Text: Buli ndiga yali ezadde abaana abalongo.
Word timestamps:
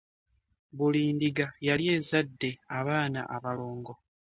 Buli 0.77 1.01
ndiga 1.15 1.45
yali 1.67 1.85
ezadde 1.97 2.49
abaana 2.79 3.21
abalongo. 3.35 3.93